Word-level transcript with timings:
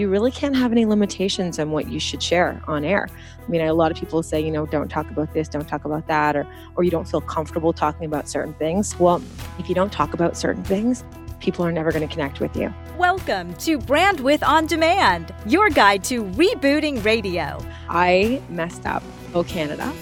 you 0.00 0.08
really 0.08 0.30
can't 0.30 0.56
have 0.56 0.72
any 0.72 0.86
limitations 0.86 1.58
on 1.58 1.72
what 1.72 1.88
you 1.88 2.00
should 2.00 2.22
share 2.22 2.58
on 2.66 2.84
air. 2.84 3.06
I 3.46 3.50
mean, 3.50 3.60
a 3.60 3.74
lot 3.74 3.92
of 3.92 3.98
people 3.98 4.22
say, 4.22 4.40
you 4.40 4.50
know, 4.50 4.64
don't 4.64 4.88
talk 4.88 5.10
about 5.10 5.34
this, 5.34 5.46
don't 5.46 5.68
talk 5.68 5.84
about 5.84 6.06
that, 6.06 6.34
or 6.36 6.46
or 6.74 6.84
you 6.84 6.90
don't 6.90 7.06
feel 7.06 7.20
comfortable 7.20 7.74
talking 7.74 8.06
about 8.06 8.26
certain 8.26 8.54
things. 8.54 8.98
Well, 8.98 9.22
if 9.58 9.68
you 9.68 9.74
don't 9.74 9.92
talk 9.92 10.14
about 10.14 10.38
certain 10.38 10.64
things, 10.64 11.04
people 11.38 11.66
are 11.66 11.70
never 11.70 11.92
going 11.92 12.06
to 12.06 12.12
connect 12.12 12.40
with 12.40 12.56
you. 12.56 12.72
Welcome 12.96 13.52
to 13.56 13.78
Brandwidth 13.78 14.42
On 14.42 14.64
Demand, 14.64 15.34
your 15.44 15.68
guide 15.68 16.02
to 16.04 16.24
rebooting 16.24 17.04
radio. 17.04 17.62
I 17.90 18.40
messed 18.48 18.86
up 18.86 19.02
O 19.34 19.44
Canada 19.44 19.92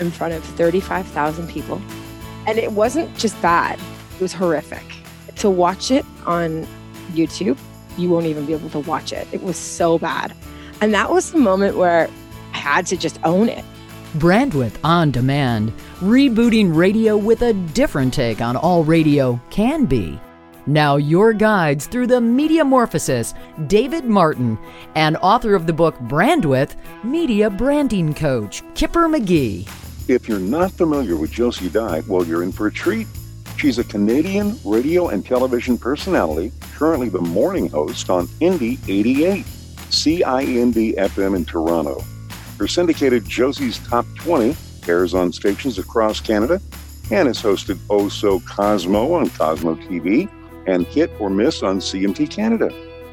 in 0.00 0.10
front 0.10 0.34
of 0.34 0.44
35,000 0.44 1.48
people. 1.48 1.80
And 2.46 2.58
it 2.58 2.70
wasn't 2.70 3.16
just 3.16 3.40
bad, 3.40 3.80
it 4.16 4.20
was 4.20 4.34
horrific. 4.34 4.84
To 5.36 5.48
watch 5.48 5.90
it 5.90 6.04
on 6.26 6.66
YouTube, 7.12 7.58
you 7.96 8.08
won't 8.08 8.26
even 8.26 8.46
be 8.46 8.52
able 8.52 8.70
to 8.70 8.80
watch 8.80 9.12
it. 9.12 9.26
It 9.32 9.42
was 9.42 9.56
so 9.56 9.98
bad. 9.98 10.34
And 10.80 10.92
that 10.94 11.10
was 11.10 11.32
the 11.32 11.38
moment 11.38 11.76
where 11.76 12.08
I 12.52 12.58
had 12.58 12.86
to 12.86 12.96
just 12.96 13.18
own 13.24 13.48
it. 13.48 13.64
Brandwidth 14.14 14.78
on 14.82 15.10
demand, 15.10 15.72
rebooting 16.00 16.74
radio 16.74 17.16
with 17.16 17.42
a 17.42 17.52
different 17.52 18.14
take 18.14 18.40
on 18.40 18.56
all 18.56 18.84
radio 18.84 19.40
can 19.50 19.84
be. 19.84 20.18
Now, 20.68 20.96
your 20.96 21.32
guides 21.32 21.86
through 21.86 22.08
the 22.08 22.20
Mediamorphosis, 22.20 23.34
David 23.68 24.04
Martin, 24.04 24.58
and 24.96 25.16
author 25.18 25.54
of 25.54 25.66
the 25.66 25.72
book 25.72 25.96
Brandwidth, 26.00 26.74
media 27.04 27.48
branding 27.48 28.12
coach, 28.14 28.62
Kipper 28.74 29.06
McGee. 29.06 29.68
If 30.08 30.28
you're 30.28 30.40
not 30.40 30.72
familiar 30.72 31.16
with 31.16 31.30
Josie 31.30 31.68
Dye, 31.68 32.02
well, 32.08 32.24
you're 32.24 32.42
in 32.42 32.52
for 32.52 32.66
a 32.66 32.72
treat. 32.72 33.06
She's 33.58 33.78
a 33.78 33.84
Canadian 33.84 34.58
radio 34.64 35.08
and 35.08 35.24
television 35.24 35.78
personality, 35.78 36.52
currently 36.76 37.08
the 37.08 37.20
morning 37.20 37.70
host 37.70 38.10
on 38.10 38.26
Indie 38.42 38.78
88, 38.86 39.46
CIND 39.88 40.74
FM 40.74 41.34
in 41.34 41.44
Toronto. 41.46 42.04
Her 42.58 42.68
syndicated 42.68 43.24
Josie's 43.24 43.78
Top 43.78 44.04
20 44.16 44.54
airs 44.86 45.14
on 45.14 45.32
stations 45.32 45.78
across 45.78 46.20
Canada 46.20 46.60
and 47.10 47.28
has 47.28 47.40
hosted 47.40 47.80
Oh 47.88 48.10
So 48.10 48.40
Cosmo 48.40 49.14
on 49.14 49.30
Cosmo 49.30 49.76
TV 49.76 50.30
and 50.66 50.86
Hit 50.86 51.10
or 51.18 51.30
Miss 51.30 51.62
on 51.62 51.78
CMT 51.78 52.30
Canada. 52.30 52.70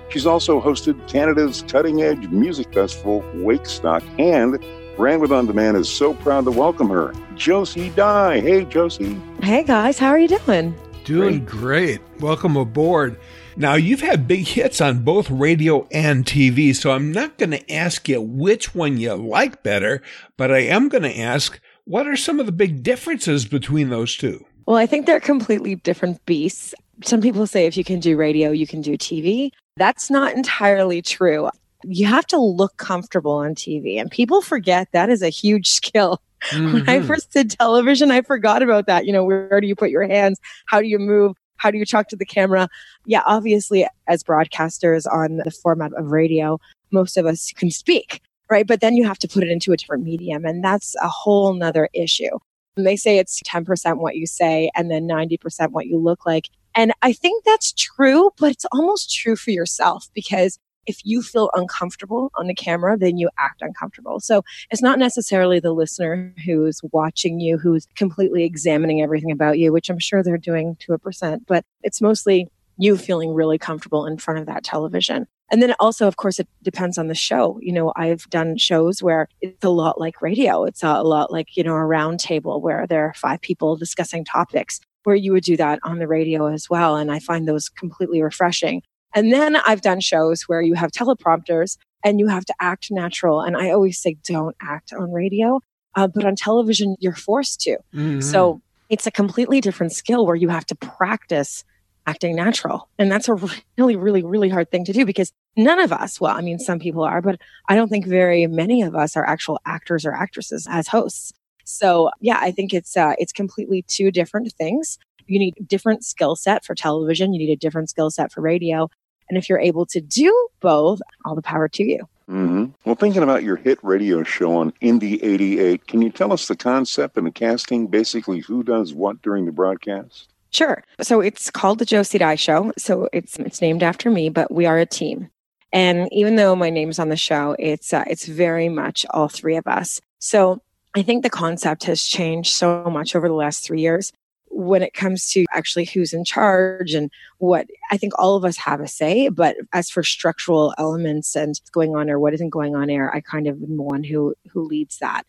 She's 0.10 0.26
also 0.26 0.60
hosted 0.60 1.08
Canada's 1.08 1.64
cutting 1.66 2.02
edge 2.02 2.28
music 2.28 2.74
festival, 2.74 3.22
Wakestock, 3.34 4.04
and 4.20 4.60
Brandwidth 4.98 5.32
On 5.32 5.46
Demand 5.46 5.78
is 5.78 5.90
so 5.90 6.14
proud 6.16 6.44
to 6.46 6.52
welcome 6.52 6.90
her, 6.90 7.14
Josie 7.36 7.92
Dye. 7.92 8.42
Hey, 8.42 8.66
Josie. 8.66 9.20
Hey, 9.42 9.64
guys, 9.64 9.98
how 9.98 10.10
are 10.10 10.20
you 10.20 10.28
doing? 10.28 10.76
Doing 11.06 11.46
great. 11.46 12.00
great. 12.00 12.22
Welcome 12.22 12.58
aboard. 12.58 13.18
Now, 13.56 13.76
you've 13.76 14.02
had 14.02 14.28
big 14.28 14.48
hits 14.48 14.82
on 14.82 15.04
both 15.04 15.30
radio 15.30 15.88
and 15.92 16.26
TV, 16.26 16.76
so 16.76 16.92
I'm 16.92 17.12
not 17.12 17.38
going 17.38 17.52
to 17.52 17.72
ask 17.72 18.10
you 18.10 18.22
which 18.22 18.74
one 18.74 18.98
you 18.98 19.14
like 19.14 19.64
better, 19.64 20.02
but 20.38 20.52
I 20.52 20.60
am 20.60 20.90
going 20.90 21.04
to 21.04 21.20
ask 21.20 21.60
what 21.86 22.08
are 22.08 22.16
some 22.16 22.40
of 22.40 22.46
the 22.46 22.52
big 22.52 22.84
differences 22.84 23.46
between 23.46 23.90
those 23.90 24.16
two? 24.16 24.46
Well, 24.66 24.78
I 24.78 24.86
think 24.86 25.06
they're 25.06 25.20
completely 25.20 25.76
different 25.76 26.26
beasts. 26.26 26.74
Some 27.04 27.22
people 27.22 27.46
say 27.46 27.66
if 27.66 27.76
you 27.76 27.84
can 27.84 28.00
do 28.00 28.16
radio, 28.16 28.52
you 28.52 28.66
can 28.66 28.82
do 28.82 28.98
TV. 28.98 29.52
That's 29.76 30.10
not 30.10 30.34
entirely 30.34 31.02
true 31.02 31.50
you 31.84 32.08
have 32.08 32.26
to 32.28 32.40
look 32.40 32.78
comfortable 32.78 33.34
on 33.34 33.56
TV. 33.56 34.00
And 34.00 34.10
people 34.10 34.42
forget 34.42 34.90
that 34.92 35.10
is 35.10 35.22
a 35.22 35.30
huge 35.30 35.68
skill. 35.72 36.22
Mm-hmm. 36.50 36.74
When 36.74 36.90
I 36.90 36.98
mm-hmm. 36.98 37.08
first 37.08 37.32
did 37.32 37.52
television, 37.52 38.12
I 38.12 38.22
forgot 38.22 38.62
about 38.62 38.86
that. 38.88 39.06
You 39.06 39.14
know, 39.14 39.24
where 39.24 39.62
do 39.62 39.68
you 39.68 39.76
put 39.76 39.90
your 39.90 40.06
hands? 40.06 40.40
How 40.66 40.82
do 40.82 40.88
you 40.88 41.00
move? 41.00 41.38
How 41.64 41.72
do 41.72 41.78
you 41.78 41.86
talk 41.86 42.10
to 42.10 42.18
the 42.18 42.26
camera? 42.26 42.68
Yeah, 43.06 43.22
obviously, 43.26 43.88
as 44.08 44.22
broadcasters 44.22 45.06
on 45.10 45.38
the 45.38 45.50
format 45.50 45.94
of 45.94 46.12
radio, 46.12 46.60
most 46.92 47.16
of 47.16 47.26
us 47.26 47.54
can 47.56 47.72
speak, 47.72 48.22
right? 48.52 48.68
But 48.68 48.82
then 48.82 48.98
you 48.98 49.06
have 49.06 49.18
to 49.20 49.30
put 49.30 49.44
it 49.44 49.50
into 49.50 49.72
a 49.72 49.78
different 49.78 50.04
medium. 50.04 50.44
And 50.44 50.62
that's 50.62 50.94
a 51.02 51.08
whole 51.08 51.54
nother 51.54 51.88
issue. 51.94 52.38
And 52.76 52.86
they 52.86 52.98
say 52.98 53.18
it's 53.18 53.42
10% 53.44 54.00
what 54.00 54.18
you 54.18 54.28
say 54.28 54.72
and 54.76 54.92
then 54.92 55.08
90% 55.08 55.72
what 55.72 55.88
you 55.88 55.98
look 55.98 56.26
like. 56.26 56.50
And 56.76 56.92
I 57.02 57.14
think 57.14 57.46
that's 57.46 57.72
true, 57.72 58.32
but 58.38 58.52
it's 58.52 58.66
almost 58.74 59.16
true 59.16 59.38
for 59.38 59.52
yourself 59.52 60.10
because 60.14 60.60
if 60.86 61.00
you 61.04 61.22
feel 61.22 61.50
uncomfortable 61.54 62.32
on 62.36 62.48
the 62.48 62.54
camera, 62.54 62.98
then 62.98 63.18
you 63.18 63.30
act 63.38 63.62
uncomfortable. 63.62 64.20
So 64.20 64.44
it's 64.70 64.82
not 64.82 65.00
necessarily 65.00 65.60
the 65.60 65.74
listener 65.74 66.34
who's 66.46 66.82
watching 66.92 67.40
you, 67.40 67.58
who's 67.58 67.88
completely 67.96 68.44
examining 68.44 69.02
everything 69.02 69.32
about 69.32 69.60
you, 69.60 69.72
which 69.72 69.90
I'm 69.90 70.00
sure 70.00 70.24
they're 70.24 70.38
doing 70.38 70.76
to 70.82 70.94
a 70.94 71.00
percent, 71.00 71.44
but 71.48 71.64
it's 71.82 72.02
mostly 72.02 72.48
you 72.78 72.98
feeling 72.98 73.34
really 73.34 73.58
comfortable 73.58 74.06
in 74.06 74.18
front 74.18 74.40
of 74.40 74.46
that 74.48 74.64
television. 74.64 75.28
And 75.52 75.62
then 75.62 75.76
also, 75.80 76.08
of 76.08 76.18
course, 76.18 76.40
it 76.40 76.48
depends 76.64 76.98
on 76.98 77.08
the 77.08 77.16
show. 77.16 77.60
You 77.62 77.74
know, 77.74 77.94
I've 77.96 78.28
done 78.30 78.58
shows 78.58 79.04
where 79.04 79.28
it's 79.42 79.64
a 79.64 79.70
lot 79.70 80.00
like 80.00 80.22
radio. 80.22 80.64
It's 80.64 80.82
a 80.82 81.04
lot 81.04 81.32
like, 81.32 81.56
you 81.56 81.64
know, 81.64 81.76
a 81.76 81.86
round 81.86 82.20
table 82.20 82.62
where 82.62 82.88
there 82.88 83.06
are 83.06 83.14
five 83.14 83.42
people 83.42 83.76
discussing 83.76 84.26
topics 84.26 84.80
where 85.04 85.16
you 85.16 85.32
would 85.34 85.44
do 85.44 85.58
that 85.58 85.80
on 85.84 86.00
the 86.00 86.08
radio 86.08 86.48
as 86.48 86.70
well. 86.70 86.96
And 86.96 87.12
I 87.12 87.20
find 87.20 87.48
those 87.48 87.70
completely 87.70 88.22
refreshing. 88.22 88.82
And 89.16 89.32
then 89.32 89.56
I've 89.56 89.82
done 89.82 90.00
shows 90.00 90.44
where 90.44 90.62
you 90.62 90.74
have 90.74 90.92
teleprompters 90.92 91.78
and 92.04 92.20
you 92.20 92.28
have 92.28 92.46
to 92.46 92.54
act 92.60 92.90
natural. 92.92 93.42
And 93.42 93.56
I 93.56 93.72
always 93.72 94.00
say, 94.00 94.18
don't 94.28 94.56
act 94.62 94.94
on 94.94 95.12
radio, 95.12 95.62
uh, 95.96 96.08
but 96.08 96.26
on 96.26 96.36
television, 96.36 96.96
you're 97.00 97.16
forced 97.16 97.62
to. 97.62 97.78
Mm-hmm. 97.94 98.22
So 98.22 98.62
it's 98.90 99.08
a 99.08 99.12
completely 99.12 99.62
different 99.62 99.94
skill 99.94 100.26
where 100.26 100.36
you 100.36 100.50
have 100.50 100.66
to 100.68 100.76
practice 100.76 101.64
acting 102.06 102.36
natural. 102.36 102.90
And 103.00 103.12
that's 103.12 103.30
a 103.30 103.36
really, 103.78 103.96
really, 103.96 104.24
really 104.24 104.50
hard 104.50 104.70
thing 104.72 104.86
to 104.86 104.94
do 104.94 105.06
because 105.06 105.32
none 105.56 105.80
of 105.80 105.92
us, 105.92 106.20
well, 106.20 106.36
I 106.36 106.42
mean, 106.42 106.60
some 106.60 106.80
people 106.80 107.04
are, 107.04 107.22
but 107.22 107.40
I 107.70 107.76
don't 107.76 107.90
think 107.90 108.06
very 108.06 108.46
many 108.48 108.82
of 108.82 108.96
us 108.96 109.16
are 109.16 109.26
actual 109.26 109.60
actors 109.66 110.06
or 110.06 110.14
actresses 110.14 110.68
as 110.70 110.88
hosts. 110.88 111.32
So 111.66 112.12
yeah, 112.20 112.40
I 112.42 112.52
think 112.52 112.74
it's, 112.74 112.98
uh, 112.98 113.14
it's 113.18 113.32
completely 113.32 113.86
two 113.88 114.12
different 114.12 114.52
things. 114.54 114.98
You 115.28 115.40
need 115.40 115.56
different 115.66 116.04
skill 116.04 116.36
set 116.36 116.66
for 116.66 116.76
television. 116.76 117.34
You 117.34 117.40
need 117.40 117.54
a 117.54 117.56
different 117.56 117.90
skill 117.90 118.10
set 118.10 118.32
for 118.32 118.42
radio. 118.42 118.90
And 119.34 119.38
if 119.40 119.50
you're 119.50 119.60
able 119.60 119.88
to 119.88 120.00
do 120.00 120.48
both, 120.60 121.02
all 121.26 121.34
the 121.34 121.42
power 121.42 121.68
to 121.68 121.84
you. 121.84 122.08
Mm-hmm. 122.30 122.66
Well, 122.86 122.94
thinking 122.94 123.24
about 123.24 123.42
your 123.42 123.56
hit 123.56 123.80
radio 123.82 124.22
show 124.22 124.58
on 124.58 124.74
Indie 124.80 125.18
88, 125.24 125.88
can 125.88 126.04
you 126.04 126.12
tell 126.12 126.32
us 126.32 126.48
the 126.48 126.56
concept 126.56 127.18
and 127.18 127.26
the 127.26 127.32
casting? 127.32 127.88
Basically, 127.88 128.42
who 128.42 128.62
does 128.62 128.94
what 128.94 129.24
during 129.24 129.48
the 129.48 129.52
broadcast? 129.52 130.30
Sure. 130.52 130.84
So 131.02 131.20
it's 131.20 131.50
called 131.50 131.80
the 131.80 131.86
Josie 131.86 132.20
Dye 132.20 132.36
Show. 132.36 132.74
So 132.78 133.10
it's 133.12 133.40
it's 133.40 133.60
named 133.60 133.82
after 133.82 134.12
me, 134.12 134.30
but 134.30 134.52
we 134.52 134.68
are 134.68 134.78
a 134.78 134.86
team. 134.86 135.32
And 135.72 136.08
even 136.12 136.36
though 136.36 136.56
my 136.56 136.70
name's 136.70 137.00
on 137.00 137.10
the 137.10 137.18
show, 137.18 137.56
it's 137.58 137.92
uh, 137.92 138.04
it's 138.06 138.28
very 138.28 138.70
much 138.70 139.04
all 139.10 139.30
three 139.30 139.56
of 139.56 139.66
us. 139.66 140.00
So 140.20 140.62
I 140.94 141.02
think 141.02 141.24
the 141.24 141.32
concept 141.32 141.86
has 141.86 142.04
changed 142.04 142.54
so 142.54 142.84
much 142.84 143.16
over 143.16 143.28
the 143.28 143.34
last 143.34 143.66
three 143.66 143.82
years 143.82 144.14
when 144.56 144.84
it 144.84 144.94
comes 144.94 145.30
to 145.32 145.46
actually 145.52 145.86
who's 145.86 146.14
in 146.14 146.24
charge 146.24 146.94
and 146.94 147.12
what 147.40 147.68
I 147.92 147.98
think 147.98 148.14
all 148.18 148.36
of 148.36 148.46
us 148.46 148.58
have 148.58 148.80
a 148.80 148.88
say. 148.88 149.30
But 149.30 149.58
as 149.74 149.90
for 149.90 150.04
structural 150.04 150.74
elements 150.78 151.36
and 151.36 151.60
going 151.72 151.96
on 151.96 152.10
or 152.10 152.20
what 152.20 152.34
isn't 152.34 152.50
going 152.50 152.76
on 152.76 152.90
air, 152.90 153.14
I 153.14 153.22
kind 153.22 153.48
of 153.48 153.62
am 153.62 153.78
the 153.78 153.84
one 153.84 154.04
who 154.04 154.36
who 154.52 154.64
leads 154.64 155.00
that. 155.00 155.24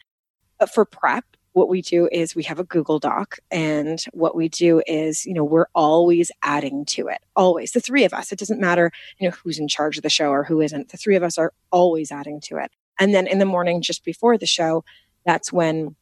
But 0.59 0.73
for 0.73 0.85
prep, 0.85 1.25
what 1.53 1.69
we 1.69 1.83
do 1.83 2.09
is 2.13 2.35
we 2.35 2.43
have 2.45 2.59
a 2.59 2.65
Google 2.65 2.99
Doc, 2.99 3.39
and 3.51 4.05
what 4.13 4.37
we 4.37 4.49
do 4.49 4.83
is, 4.87 5.25
you 5.25 5.33
know, 5.33 5.45
we're 5.45 5.69
always 5.75 6.31
adding 6.43 6.85
to 6.87 7.09
it. 7.09 7.19
Always, 7.37 7.73
the 7.73 7.81
three 7.81 8.05
of 8.05 8.13
us. 8.13 8.33
It 8.33 8.39
doesn't 8.39 8.61
matter, 8.61 8.93
you 9.19 9.29
know, 9.29 9.37
who's 9.43 9.59
in 9.59 9.69
charge 9.69 9.97
of 9.97 10.03
the 10.03 10.11
show 10.11 10.31
or 10.31 10.45
who 10.45 10.61
isn't. 10.61 10.91
The 10.91 10.97
three 10.97 11.17
of 11.17 11.23
us 11.23 11.39
are 11.39 11.53
always 11.71 12.13
adding 12.13 12.41
to 12.43 12.59
it. 12.59 12.71
And 12.99 13.15
then 13.15 13.27
in 13.27 13.39
the 13.39 13.45
morning, 13.45 13.83
just 13.83 14.05
before 14.05 14.37
the 14.37 14.47
show, 14.47 14.85
that's 15.25 15.53
when 15.53 15.97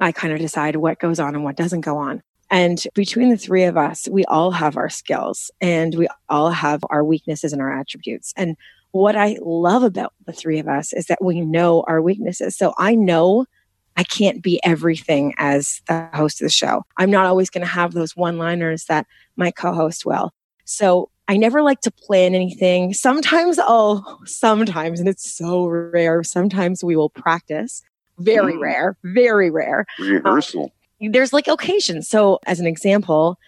I 0.00 0.12
kind 0.12 0.32
of 0.32 0.38
decide 0.38 0.76
what 0.76 0.98
goes 0.98 1.20
on 1.20 1.34
and 1.34 1.44
what 1.44 1.56
doesn't 1.56 1.82
go 1.82 1.98
on. 1.98 2.22
And 2.54 2.86
between 2.94 3.30
the 3.30 3.36
three 3.36 3.64
of 3.64 3.76
us, 3.76 4.06
we 4.08 4.24
all 4.26 4.52
have 4.52 4.76
our 4.76 4.88
skills 4.88 5.50
and 5.60 5.92
we 5.96 6.06
all 6.28 6.50
have 6.50 6.84
our 6.88 7.02
weaknesses 7.02 7.52
and 7.52 7.60
our 7.60 7.76
attributes. 7.76 8.32
And 8.36 8.56
what 8.92 9.16
I 9.16 9.38
love 9.42 9.82
about 9.82 10.12
the 10.24 10.32
three 10.32 10.60
of 10.60 10.68
us 10.68 10.92
is 10.92 11.06
that 11.06 11.20
we 11.20 11.40
know 11.40 11.82
our 11.88 12.00
weaknesses. 12.00 12.56
So 12.56 12.72
I 12.78 12.94
know 12.94 13.46
I 13.96 14.04
can't 14.04 14.40
be 14.40 14.60
everything 14.62 15.34
as 15.36 15.82
the 15.88 16.08
host 16.14 16.40
of 16.40 16.46
the 16.46 16.52
show. 16.52 16.84
I'm 16.96 17.10
not 17.10 17.26
always 17.26 17.50
going 17.50 17.66
to 17.66 17.72
have 17.72 17.92
those 17.92 18.14
one 18.14 18.38
liners 18.38 18.84
that 18.84 19.08
my 19.34 19.50
co 19.50 19.74
host 19.74 20.06
will. 20.06 20.30
So 20.64 21.10
I 21.26 21.36
never 21.36 21.60
like 21.60 21.80
to 21.80 21.90
plan 21.90 22.36
anything. 22.36 22.94
Sometimes 22.94 23.58
I'll, 23.58 24.20
sometimes, 24.26 25.00
and 25.00 25.08
it's 25.08 25.36
so 25.36 25.66
rare, 25.66 26.22
sometimes 26.22 26.84
we 26.84 26.94
will 26.94 27.10
practice. 27.10 27.82
Very 28.18 28.52
mm. 28.52 28.60
rare, 28.60 28.96
very 29.02 29.50
rare. 29.50 29.86
Rehearsal. 29.98 30.66
Um, 30.66 30.70
there's 31.00 31.32
like 31.32 31.48
occasions. 31.48 32.08
So, 32.08 32.38
as 32.46 32.60
an 32.60 32.66
example, 32.66 33.38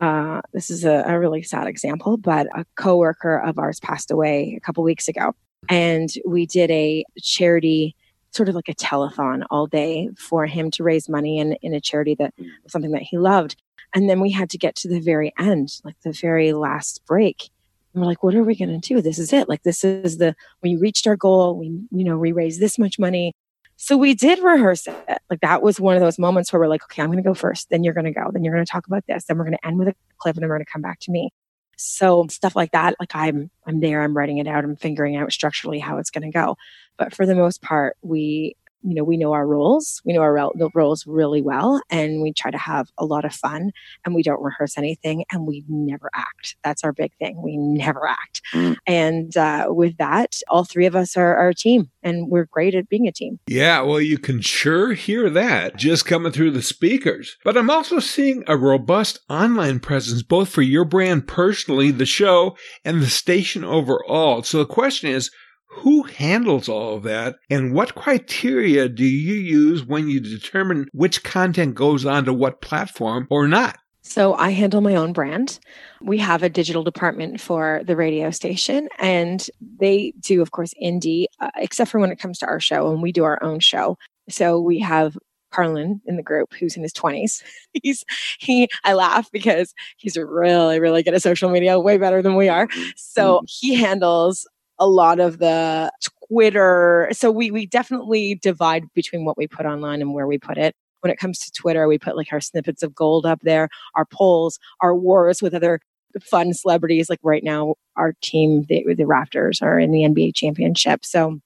uh, 0.00 0.42
this 0.52 0.70
is 0.70 0.84
a, 0.84 1.04
a, 1.06 1.18
really 1.18 1.42
sad 1.42 1.66
example, 1.66 2.16
but 2.16 2.46
a 2.54 2.66
coworker 2.74 3.38
of 3.38 3.58
ours 3.58 3.80
passed 3.80 4.10
away 4.10 4.54
a 4.56 4.60
couple 4.60 4.84
weeks 4.84 5.08
ago, 5.08 5.34
and 5.68 6.10
we 6.26 6.44
did 6.46 6.70
a 6.70 7.04
charity, 7.22 7.96
sort 8.30 8.48
of 8.48 8.54
like 8.54 8.68
a 8.68 8.74
telethon 8.74 9.44
all 9.50 9.66
day 9.66 10.10
for 10.18 10.46
him 10.46 10.70
to 10.72 10.82
raise 10.82 11.08
money 11.08 11.38
in 11.38 11.54
in 11.62 11.72
a 11.72 11.80
charity 11.80 12.14
that 12.16 12.34
something 12.66 12.92
that 12.92 13.02
he 13.02 13.16
loved. 13.16 13.56
And 13.94 14.10
then 14.10 14.20
we 14.20 14.30
had 14.30 14.50
to 14.50 14.58
get 14.58 14.74
to 14.76 14.88
the 14.88 15.00
very 15.00 15.32
end, 15.38 15.80
like 15.82 15.98
the 16.02 16.12
very 16.12 16.52
last 16.52 17.02
break, 17.06 17.48
And 17.94 18.02
we're 18.02 18.06
like, 18.08 18.22
what 18.22 18.34
are 18.34 18.42
we 18.42 18.54
going 18.54 18.78
to 18.78 18.94
do? 18.94 19.00
This 19.00 19.18
is 19.18 19.32
it. 19.32 19.48
Like, 19.48 19.62
this 19.62 19.84
is 19.84 20.18
the, 20.18 20.34
we 20.62 20.76
reached 20.76 21.06
our 21.06 21.16
goal. 21.16 21.56
We, 21.56 21.68
you 21.90 22.04
know, 22.04 22.18
we 22.18 22.32
raised 22.32 22.60
this 22.60 22.78
much 22.78 22.98
money. 22.98 23.32
So 23.76 23.96
we 23.96 24.14
did 24.14 24.38
rehearse 24.40 24.86
it. 24.86 25.18
Like 25.30 25.40
that 25.40 25.62
was 25.62 25.78
one 25.78 25.94
of 25.96 26.00
those 26.00 26.18
moments 26.18 26.52
where 26.52 26.60
we're 26.60 26.68
like, 26.68 26.82
okay, 26.84 27.02
I'm 27.02 27.08
going 27.08 27.22
to 27.22 27.28
go 27.28 27.34
first. 27.34 27.68
Then 27.70 27.84
you're 27.84 27.94
going 27.94 28.06
to 28.06 28.12
go. 28.12 28.30
Then 28.32 28.42
you're 28.42 28.54
going 28.54 28.64
to 28.64 28.70
talk 28.70 28.86
about 28.86 29.04
this. 29.06 29.26
Then 29.26 29.36
we're 29.36 29.44
going 29.44 29.56
to 29.56 29.66
end 29.66 29.78
with 29.78 29.88
a 29.88 29.94
clip 30.18 30.36
and 30.36 30.42
then 30.42 30.48
we're 30.48 30.56
going 30.56 30.64
to 30.64 30.72
come 30.72 30.82
back 30.82 30.98
to 31.00 31.10
me. 31.10 31.30
So 31.76 32.26
stuff 32.28 32.56
like 32.56 32.72
that, 32.72 32.96
like 32.98 33.14
I'm, 33.14 33.50
I'm 33.66 33.80
there, 33.80 34.02
I'm 34.02 34.16
writing 34.16 34.38
it 34.38 34.46
out, 34.46 34.64
I'm 34.64 34.76
figuring 34.76 35.16
out 35.16 35.30
structurally 35.30 35.78
how 35.78 35.98
it's 35.98 36.10
going 36.10 36.22
to 36.22 36.30
go. 36.30 36.56
But 36.96 37.14
for 37.14 37.26
the 37.26 37.34
most 37.34 37.60
part, 37.60 37.98
we 38.00 38.56
you 38.82 38.94
know, 38.94 39.04
we 39.04 39.16
know 39.16 39.32
our 39.32 39.46
roles, 39.46 40.00
we 40.04 40.12
know 40.12 40.20
our 40.20 40.36
the 40.54 40.70
roles 40.74 41.06
really 41.06 41.42
well, 41.42 41.80
and 41.90 42.22
we 42.22 42.32
try 42.32 42.50
to 42.50 42.58
have 42.58 42.88
a 42.98 43.04
lot 43.04 43.24
of 43.24 43.34
fun 43.34 43.72
and 44.04 44.14
we 44.14 44.22
don't 44.22 44.42
rehearse 44.42 44.78
anything 44.78 45.24
and 45.32 45.46
we 45.46 45.64
never 45.68 46.10
act. 46.14 46.56
That's 46.62 46.84
our 46.84 46.92
big 46.92 47.12
thing. 47.18 47.42
We 47.42 47.56
never 47.56 48.06
act. 48.06 48.42
Mm. 48.54 48.76
And 48.86 49.36
uh, 49.36 49.66
with 49.68 49.96
that, 49.98 50.36
all 50.48 50.64
three 50.64 50.86
of 50.86 50.94
us 50.94 51.16
are, 51.16 51.36
are 51.36 51.48
a 51.48 51.54
team 51.54 51.90
and 52.02 52.30
we're 52.30 52.44
great 52.44 52.74
at 52.74 52.88
being 52.88 53.08
a 53.08 53.12
team. 53.12 53.40
Yeah, 53.48 53.80
well, 53.82 54.00
you 54.00 54.18
can 54.18 54.40
sure 54.40 54.92
hear 54.94 55.28
that 55.30 55.76
just 55.76 56.06
coming 56.06 56.32
through 56.32 56.52
the 56.52 56.62
speakers. 56.62 57.36
But 57.44 57.56
I'm 57.56 57.70
also 57.70 57.98
seeing 57.98 58.44
a 58.46 58.56
robust 58.56 59.18
online 59.28 59.80
presence, 59.80 60.22
both 60.22 60.48
for 60.48 60.62
your 60.62 60.84
brand 60.84 61.26
personally, 61.26 61.90
the 61.90 62.06
show, 62.06 62.56
and 62.84 63.02
the 63.02 63.08
station 63.08 63.64
overall. 63.64 64.42
So 64.42 64.58
the 64.58 64.66
question 64.66 65.10
is, 65.10 65.30
who 65.76 66.02
handles 66.04 66.68
all 66.68 66.96
of 66.96 67.02
that? 67.04 67.36
And 67.50 67.74
what 67.74 67.94
criteria 67.94 68.88
do 68.88 69.04
you 69.04 69.34
use 69.34 69.84
when 69.84 70.08
you 70.08 70.20
determine 70.20 70.88
which 70.92 71.22
content 71.22 71.74
goes 71.74 72.06
onto 72.06 72.32
what 72.32 72.60
platform 72.60 73.26
or 73.30 73.46
not? 73.46 73.78
So 74.02 74.34
I 74.34 74.50
handle 74.50 74.80
my 74.80 74.94
own 74.94 75.12
brand. 75.12 75.58
We 76.00 76.18
have 76.18 76.42
a 76.42 76.48
digital 76.48 76.84
department 76.84 77.40
for 77.40 77.82
the 77.84 77.96
radio 77.96 78.30
station, 78.30 78.88
and 78.98 79.46
they 79.80 80.14
do, 80.20 80.40
of 80.40 80.52
course, 80.52 80.72
indie, 80.82 81.26
uh, 81.40 81.50
except 81.56 81.90
for 81.90 82.00
when 82.00 82.12
it 82.12 82.18
comes 82.18 82.38
to 82.38 82.46
our 82.46 82.60
show, 82.60 82.90
and 82.90 83.02
we 83.02 83.12
do 83.12 83.24
our 83.24 83.42
own 83.42 83.58
show. 83.60 83.98
So 84.30 84.60
we 84.60 84.78
have 84.78 85.18
Carlin 85.52 86.00
in 86.06 86.16
the 86.16 86.22
group 86.22 86.52
who's 86.54 86.76
in 86.76 86.82
his 86.82 86.92
20s. 86.92 87.42
He's 87.82 88.04
he 88.38 88.68
I 88.84 88.94
laugh 88.94 89.30
because 89.30 89.74
he's 89.96 90.16
really 90.16 90.80
really 90.80 91.02
good 91.02 91.14
at 91.14 91.22
social 91.22 91.50
media, 91.50 91.78
way 91.78 91.98
better 91.98 92.22
than 92.22 92.36
we 92.36 92.48
are. 92.48 92.68
So 92.96 93.38
mm-hmm. 93.38 93.44
he 93.46 93.74
handles 93.74 94.46
a 94.78 94.86
lot 94.86 95.20
of 95.20 95.38
the 95.38 95.90
Twitter. 96.28 97.08
So 97.12 97.30
we 97.30 97.50
we 97.50 97.66
definitely 97.66 98.36
divide 98.36 98.84
between 98.94 99.24
what 99.24 99.36
we 99.36 99.46
put 99.46 99.66
online 99.66 100.00
and 100.00 100.12
where 100.12 100.26
we 100.26 100.38
put 100.38 100.58
it. 100.58 100.74
When 101.00 101.10
it 101.12 101.18
comes 101.18 101.38
to 101.40 101.52
Twitter, 101.52 101.86
we 101.86 101.98
put 101.98 102.16
like 102.16 102.32
our 102.32 102.40
snippets 102.40 102.82
of 102.82 102.94
gold 102.94 103.26
up 103.26 103.40
there, 103.42 103.68
our 103.94 104.04
polls, 104.06 104.58
our 104.80 104.94
wars 104.94 105.40
with 105.40 105.54
other 105.54 105.80
fun 106.22 106.52
celebrities. 106.52 107.08
Like 107.08 107.20
right 107.22 107.44
now, 107.44 107.76
our 107.96 108.14
team, 108.22 108.64
the, 108.68 108.94
the 108.94 109.04
Raptors, 109.04 109.62
are 109.62 109.78
in 109.78 109.92
the 109.92 110.00
NBA 110.00 110.34
championship. 110.34 111.04
So 111.04 111.40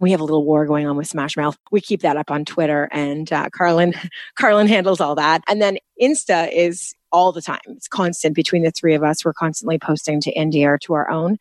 we 0.00 0.10
have 0.12 0.20
a 0.20 0.24
little 0.24 0.44
war 0.44 0.66
going 0.66 0.86
on 0.86 0.96
with 0.96 1.08
Smash 1.08 1.36
Mouth. 1.36 1.56
We 1.70 1.80
keep 1.80 2.02
that 2.02 2.16
up 2.16 2.30
on 2.30 2.44
Twitter, 2.44 2.88
and 2.92 3.32
uh, 3.32 3.48
Carlin, 3.50 3.94
Carlin 4.38 4.68
handles 4.68 5.00
all 5.00 5.14
that. 5.16 5.42
And 5.48 5.60
then 5.60 5.78
Insta 6.00 6.52
is 6.52 6.94
all 7.10 7.32
the 7.32 7.42
time. 7.42 7.60
It's 7.68 7.88
constant 7.88 8.34
between 8.34 8.62
the 8.62 8.70
three 8.70 8.94
of 8.94 9.02
us. 9.02 9.24
We're 9.24 9.32
constantly 9.32 9.78
posting 9.78 10.20
to 10.22 10.34
Indie 10.34 10.66
or 10.66 10.78
to 10.78 10.94
our 10.94 11.10
own 11.10 11.38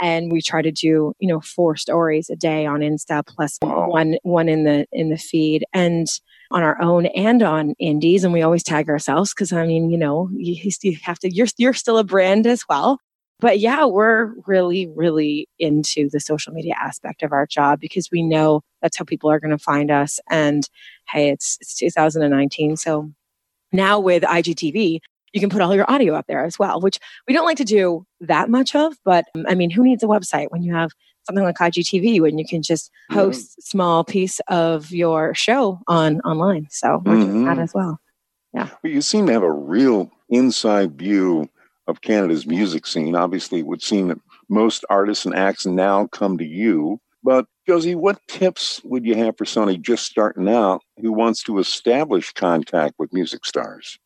and 0.00 0.30
we 0.32 0.40
try 0.40 0.62
to 0.62 0.72
do 0.72 1.12
you 1.18 1.28
know 1.28 1.40
four 1.40 1.76
stories 1.76 2.30
a 2.30 2.36
day 2.36 2.66
on 2.66 2.80
insta 2.80 3.26
plus 3.26 3.58
one 3.62 4.16
one 4.22 4.48
in 4.48 4.64
the 4.64 4.86
in 4.92 5.10
the 5.10 5.18
feed 5.18 5.64
and 5.72 6.06
on 6.50 6.62
our 6.62 6.80
own 6.80 7.06
and 7.06 7.42
on 7.42 7.74
indies 7.78 8.24
and 8.24 8.32
we 8.32 8.42
always 8.42 8.62
tag 8.62 8.88
ourselves 8.88 9.34
because 9.34 9.52
i 9.52 9.66
mean 9.66 9.90
you 9.90 9.98
know 9.98 10.28
you, 10.32 10.70
you 10.82 10.96
have 11.02 11.18
to 11.18 11.32
you're 11.32 11.46
you're 11.56 11.74
still 11.74 11.98
a 11.98 12.04
brand 12.04 12.46
as 12.46 12.62
well. 12.68 12.98
But 13.40 13.60
yeah 13.60 13.84
we're 13.84 14.32
really 14.46 14.88
really 14.96 15.48
into 15.58 16.08
the 16.10 16.20
social 16.20 16.52
media 16.52 16.74
aspect 16.76 17.22
of 17.22 17.32
our 17.32 17.46
job 17.46 17.78
because 17.80 18.08
we 18.10 18.22
know 18.22 18.62
that's 18.82 18.96
how 18.96 19.04
people 19.04 19.30
are 19.30 19.38
going 19.40 19.56
to 19.56 19.62
find 19.62 19.90
us. 19.90 20.18
And 20.28 20.68
hey 21.08 21.30
it's 21.30 21.56
it's 21.60 21.76
2019 21.76 22.76
so 22.76 23.12
now 23.72 24.00
with 24.00 24.22
igtv 24.22 24.98
you 25.32 25.40
can 25.40 25.50
put 25.50 25.60
all 25.60 25.74
your 25.74 25.90
audio 25.90 26.14
up 26.14 26.26
there 26.26 26.44
as 26.44 26.58
well, 26.58 26.80
which 26.80 26.98
we 27.26 27.34
don't 27.34 27.44
like 27.44 27.56
to 27.58 27.64
do 27.64 28.06
that 28.20 28.48
much 28.48 28.74
of. 28.74 28.94
But 29.04 29.26
um, 29.34 29.44
I 29.48 29.54
mean, 29.54 29.70
who 29.70 29.82
needs 29.82 30.02
a 30.02 30.06
website 30.06 30.50
when 30.50 30.62
you 30.62 30.74
have 30.74 30.90
something 31.26 31.44
like 31.44 31.56
IGTV 31.56 32.20
when 32.20 32.38
you 32.38 32.46
can 32.46 32.62
just 32.62 32.90
post 33.10 33.54
yeah. 33.58 33.62
small 33.64 34.04
piece 34.04 34.40
of 34.48 34.90
your 34.90 35.34
show 35.34 35.80
on 35.86 36.20
online? 36.20 36.66
So 36.70 37.02
we're 37.04 37.14
mm-hmm. 37.14 37.24
doing 37.24 37.44
that 37.44 37.52
mm-hmm. 37.52 37.60
as 37.60 37.74
well. 37.74 38.00
Yeah. 38.54 38.68
Well, 38.82 38.92
you 38.92 39.02
seem 39.02 39.26
to 39.26 39.32
have 39.32 39.42
a 39.42 39.52
real 39.52 40.10
inside 40.28 40.98
view 40.98 41.48
of 41.86 42.00
Canada's 42.00 42.46
music 42.46 42.86
scene. 42.86 43.14
Obviously, 43.14 43.60
it 43.60 43.66
would 43.66 43.82
seem 43.82 44.08
that 44.08 44.20
most 44.48 44.84
artists 44.90 45.26
and 45.26 45.34
acts 45.34 45.66
now 45.66 46.06
come 46.06 46.38
to 46.38 46.44
you. 46.44 47.00
But 47.22 47.46
Josie, 47.66 47.94
what 47.94 48.20
tips 48.28 48.80
would 48.84 49.04
you 49.04 49.14
have 49.16 49.36
for 49.36 49.44
somebody 49.44 49.76
just 49.76 50.06
starting 50.06 50.48
out 50.48 50.82
who 51.00 51.12
wants 51.12 51.42
to 51.44 51.58
establish 51.58 52.32
contact 52.32 52.94
with 52.98 53.12
music 53.12 53.44
stars? 53.44 53.98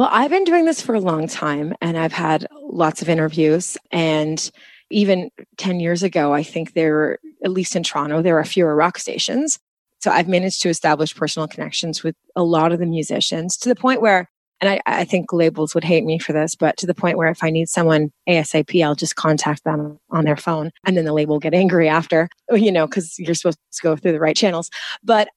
Well, 0.00 0.08
I've 0.10 0.30
been 0.30 0.44
doing 0.44 0.64
this 0.64 0.80
for 0.80 0.94
a 0.94 0.98
long 0.98 1.28
time 1.28 1.74
and 1.82 1.98
I've 1.98 2.14
had 2.14 2.46
lots 2.62 3.02
of 3.02 3.10
interviews. 3.10 3.76
And 3.90 4.50
even 4.90 5.28
10 5.58 5.78
years 5.78 6.02
ago, 6.02 6.32
I 6.32 6.42
think 6.42 6.72
there 6.72 6.94
were, 6.94 7.20
at 7.44 7.50
least 7.50 7.76
in 7.76 7.82
Toronto, 7.82 8.22
there 8.22 8.38
are 8.38 8.44
fewer 8.46 8.74
rock 8.74 8.96
stations. 8.96 9.58
So 9.98 10.10
I've 10.10 10.26
managed 10.26 10.62
to 10.62 10.70
establish 10.70 11.14
personal 11.14 11.46
connections 11.48 12.02
with 12.02 12.16
a 12.34 12.42
lot 12.42 12.72
of 12.72 12.78
the 12.78 12.86
musicians 12.86 13.58
to 13.58 13.68
the 13.68 13.74
point 13.74 14.00
where, 14.00 14.30
and 14.62 14.70
I, 14.70 14.80
I 14.86 15.04
think 15.04 15.34
labels 15.34 15.74
would 15.74 15.84
hate 15.84 16.06
me 16.06 16.18
for 16.18 16.32
this, 16.32 16.54
but 16.54 16.78
to 16.78 16.86
the 16.86 16.94
point 16.94 17.18
where 17.18 17.28
if 17.28 17.44
I 17.44 17.50
need 17.50 17.68
someone 17.68 18.10
ASAP, 18.26 18.82
I'll 18.82 18.94
just 18.94 19.16
contact 19.16 19.64
them 19.64 19.98
on 20.08 20.24
their 20.24 20.38
phone 20.38 20.70
and 20.86 20.96
then 20.96 21.04
the 21.04 21.12
label 21.12 21.34
will 21.34 21.40
get 21.40 21.52
angry 21.52 21.90
after, 21.90 22.30
you 22.50 22.72
know, 22.72 22.86
because 22.86 23.18
you're 23.18 23.34
supposed 23.34 23.58
to 23.72 23.82
go 23.82 23.96
through 23.96 24.12
the 24.12 24.18
right 24.18 24.34
channels. 24.34 24.70
But 25.04 25.28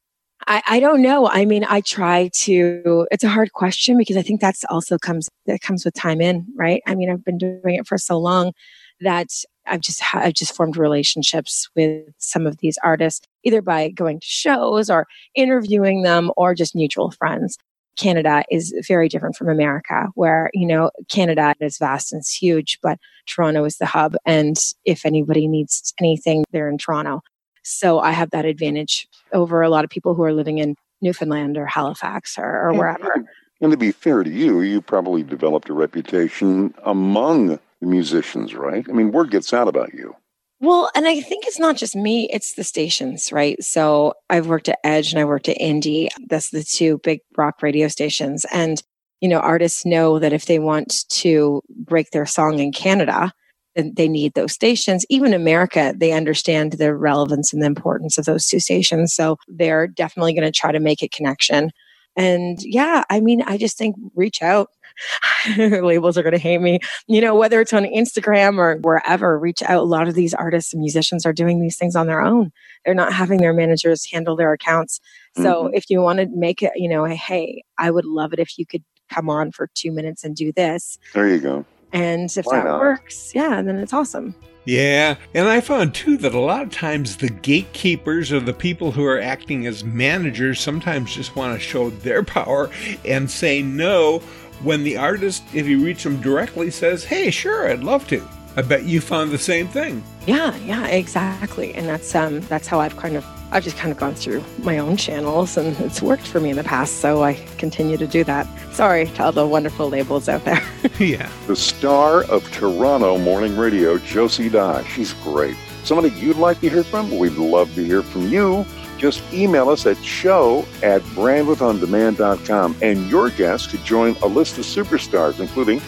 I, 0.48 0.62
I 0.68 0.80
don't 0.80 1.02
know. 1.02 1.28
I 1.28 1.46
mean, 1.46 1.66
I 1.68 1.82
try 1.82 2.30
to, 2.34 3.08
it's 3.12 3.24
a 3.24 3.30
hard 3.30 3.54
question 3.54 3.98
because 3.98 4.18
I 4.18 4.22
think 4.22 4.42
that's 4.42 4.64
also 4.66 4.98
comes, 4.98 5.30
that 5.46 5.62
comes 5.62 5.86
with 5.86 5.94
time 5.94 6.22
in, 6.22 6.46
right? 6.56 6.82
I 6.88 6.96
mean, 6.96 7.10
I've 7.10 7.24
been 7.24 7.38
doing 7.38 7.76
it 7.76 7.88
for 7.88 7.98
so 7.98 8.18
long 8.18 8.54
that 9.02 9.28
I've 9.66 9.82
just, 9.82 10.02
I've 10.14 10.34
just 10.34 10.56
formed 10.56 10.78
relationships 10.78 11.70
with 11.76 12.06
some 12.18 12.46
of 12.46 12.58
these 12.58 12.78
artists, 12.84 13.28
either 13.44 13.62
by 13.62 13.90
going 13.90 14.20
to 14.20 14.26
shows 14.26 14.90
or 14.90 15.08
interviewing 15.36 16.04
them 16.04 16.32
or 16.38 16.54
just 16.54 16.76
mutual 16.76 17.12
friends. 17.12 17.58
Canada 17.96 18.44
is 18.50 18.74
very 18.88 19.08
different 19.08 19.36
from 19.36 19.50
America, 19.50 20.08
where, 20.16 20.50
you 20.54 20.66
know, 20.66 20.90
Canada 21.10 21.54
is 21.60 21.78
vast 21.78 22.12
and 22.12 22.22
it's 22.22 22.34
huge, 22.34 22.80
but 22.82 22.98
Toronto 23.28 23.64
is 23.66 23.78
the 23.78 23.86
hub. 23.86 24.16
And 24.26 24.58
if 24.84 25.06
anybody 25.06 25.48
needs 25.48 25.94
anything, 26.00 26.44
they're 26.52 26.70
in 26.70 26.80
Toronto. 26.80 27.22
So 27.64 28.00
I 28.00 28.12
have 28.12 28.32
that 28.32 28.46
advantage 28.46 29.08
over 29.34 29.62
a 29.62 29.70
lot 29.70 29.84
of 29.84 29.90
people 29.90 30.14
who 30.14 30.24
are 30.24 30.34
living 30.34 30.60
in 30.60 30.76
Newfoundland 31.02 31.58
or 31.58 31.66
Halifax 31.66 32.38
or, 32.38 32.44
or 32.44 32.70
mm-hmm. 32.70 32.80
wherever. 32.80 33.26
And 33.62 33.72
to 33.72 33.78
be 33.78 33.92
fair 33.92 34.24
to 34.24 34.30
you, 34.30 34.62
you 34.62 34.82
probably 34.82 35.24
developed 35.24 35.70
a 35.70 35.74
reputation 35.74 36.74
among 36.84 37.48
the 37.48 37.60
musicians, 37.82 38.54
right? 38.56 38.86
I 38.90 38.92
mean, 38.92 39.12
word 39.12 39.32
gets 39.32 39.54
out 39.54 39.68
about 39.68 39.94
you. 39.94 40.16
Well, 40.60 40.90
and 40.96 41.08
I 41.08 41.20
think 41.20 41.46
it's 41.46 41.60
not 41.60 41.76
just 41.76 41.96
me, 41.96 42.30
it's 42.32 42.54
the 42.54 42.64
stations, 42.64 43.34
right? 43.34 43.62
So 43.62 44.14
I've 44.30 44.48
worked 44.48 44.70
at 44.70 44.80
Edge 44.84 45.12
and 45.12 45.20
I 45.20 45.26
worked 45.26 45.50
at 45.50 45.58
Indie. 45.58 46.08
That's 46.28 46.52
the 46.52 46.64
two 46.64 47.00
big 47.00 47.20
rock 47.36 47.62
radio 47.62 47.90
stations. 47.90 48.46
And, 48.52 48.82
you 49.20 49.28
know, 49.28 49.40
artists 49.40 49.86
know 49.86 50.20
that 50.20 50.32
if 50.32 50.46
they 50.46 50.60
want 50.60 51.04
to 51.10 51.62
break 51.70 52.12
their 52.12 52.26
song 52.26 52.60
in 52.60 52.72
Canada, 52.72 53.34
they 53.76 54.08
need 54.08 54.34
those 54.34 54.54
stations. 54.54 55.06
Even 55.10 55.34
America, 55.34 55.94
they 55.96 56.12
understand 56.12 56.74
the 56.74 56.96
relevance 56.96 57.54
and 57.54 57.62
the 57.62 57.68
importance 57.68 58.18
of 58.18 58.26
those 58.26 58.48
two 58.48 58.60
stations. 58.60 59.14
So 59.14 59.38
they're 59.48 59.88
definitely 59.88 60.34
going 60.34 60.52
to 60.52 60.58
try 60.58 60.72
to 60.72 60.80
make 60.80 61.02
a 61.02 61.08
connection. 61.08 61.72
And 62.16 62.60
yeah, 62.62 63.04
I 63.10 63.20
mean, 63.20 63.42
I 63.44 63.58
just 63.58 63.78
think 63.78 63.96
reach 64.16 64.42
out. 64.42 64.70
Labels 65.58 66.18
are 66.20 66.22
going 66.22 66.34
to 66.34 66.40
hate 66.40 66.62
me. 66.62 66.80
You 67.08 67.20
know, 67.20 67.34
whether 67.34 67.60
it's 67.60 67.74
on 67.74 67.84
Instagram 67.84 68.60
or 68.60 68.78
wherever, 68.82 69.40
reach 69.40 69.64
out. 69.64 69.82
A 69.82 69.82
lot 69.82 70.08
of 70.08 70.14
these 70.14 70.36
artists 70.36 70.72
and 70.72 70.82
musicians 70.82 71.26
are 71.26 71.34
doing 71.34 71.60
these 71.60 71.78
things 71.78 71.96
on 71.96 72.06
their 72.06 72.22
own. 72.22 72.52
They're 72.86 72.94
not 72.94 73.12
having 73.12 73.40
their 73.40 73.54
managers 73.54 74.10
handle 74.12 74.36
their 74.36 74.54
accounts. 74.54 75.00
So 75.36 75.64
mm-hmm. 75.64 75.74
if 75.74 75.90
you 75.90 76.02
want 76.02 76.20
to 76.20 76.28
make 76.28 76.62
it, 76.62 76.74
you 76.76 76.88
know, 76.88 77.06
hey, 77.06 77.64
I 77.80 77.90
would 77.90 78.06
love 78.06 78.34
it 78.34 78.40
if 78.40 78.60
you 78.60 78.68
could 78.68 78.84
come 79.10 79.30
on 79.30 79.52
for 79.52 79.70
two 79.74 79.92
minutes 79.92 80.24
and 80.24 80.36
do 80.36 80.52
this. 80.52 81.00
There 81.14 81.28
you 81.28 81.40
go. 81.40 81.66
And 81.94 82.36
if 82.36 82.46
Why 82.46 82.58
that 82.58 82.66
not? 82.66 82.80
works, 82.80 83.32
yeah, 83.34 83.62
then 83.62 83.78
it's 83.78 83.94
awesome. 83.94 84.36
Yeah, 84.66 85.16
and 85.34 85.48
I 85.48 85.60
found 85.60 85.94
too 85.94 86.18
that 86.18 86.34
a 86.34 86.40
lot 86.40 86.64
of 86.64 86.72
times 86.72 87.18
the 87.18 87.30
gatekeepers 87.30 88.32
or 88.32 88.40
the 88.40 88.54
people 88.54 88.92
who 88.92 89.04
are 89.06 89.20
acting 89.20 89.68
as 89.68 89.84
managers 89.84 90.60
sometimes 90.60 91.14
just 91.14 91.36
want 91.36 91.54
to 91.54 91.60
show 91.60 91.90
their 91.90 92.24
power 92.24 92.70
and 93.06 93.30
say 93.30 93.62
no 93.62 94.20
when 94.64 94.84
the 94.84 94.96
artist, 94.98 95.44
if 95.54 95.68
you 95.68 95.84
reach 95.84 96.04
them 96.04 96.22
directly, 96.22 96.72
says, 96.72 97.04
hey, 97.04 97.30
sure, 97.30 97.70
I'd 97.70 97.84
love 97.84 98.08
to. 98.08 98.26
I 98.56 98.62
bet 98.62 98.86
you 98.86 99.02
found 99.02 99.32
the 99.32 99.38
same 99.38 99.68
thing. 99.68 100.04
Yeah, 100.26 100.56
yeah, 100.58 100.88
exactly. 100.88 101.74
And 101.74 101.88
that's 101.88 102.14
um 102.16 102.40
that's 102.42 102.68
how 102.68 102.80
I've 102.80 102.96
kind 102.96 103.16
of 103.16 103.26
I've 103.54 103.64
just 103.64 103.78
kind 103.78 103.92
of 103.92 104.00
gone 104.00 104.16
through 104.16 104.44
my 104.64 104.80
own 104.80 104.98
channels 104.98 105.58
and 105.58 105.80
it's 105.82 106.02
worked 106.02 106.26
for 106.26 106.40
me 106.40 106.50
in 106.50 106.56
the 106.56 106.64
past. 106.64 107.02
So 107.02 107.24
I 107.24 107.36
continue 107.60 107.98
to 107.98 108.08
do 108.08 108.24
that. 108.24 108.48
Sorry 108.74 109.06
to 109.06 109.26
all 109.26 109.32
the 109.32 109.46
wonderful 109.46 109.90
labels 109.90 110.28
out 110.28 110.44
there. 110.44 110.62
yeah. 111.00 111.30
The 111.46 111.56
star 111.56 112.24
of 112.24 112.50
Toronto 112.52 113.20
Morning 113.20 113.56
Radio, 113.56 114.00
Josie 114.00 114.50
Dye. 114.50 114.84
She's 114.86 115.14
great. 115.24 115.56
Somebody 115.84 116.10
you'd 116.20 116.38
like 116.38 116.62
to 116.62 116.70
hear 116.70 116.84
from? 116.84 117.16
We'd 117.16 117.34
love 117.34 117.74
to 117.76 117.86
hear 117.86 118.02
from 118.02 118.28
you. 118.28 118.66
Just 118.98 119.22
email 119.32 119.70
us 119.70 119.86
at 119.86 120.04
show 120.04 120.66
at 120.82 121.02
brandwidthondemand.com 121.14 122.78
and 122.82 123.08
your 123.08 123.30
guest 123.30 123.70
could 123.70 123.84
join 123.84 124.16
a 124.24 124.28
list 124.28 124.58
of 124.58 124.66
superstars, 124.66 125.40
including 125.40 125.80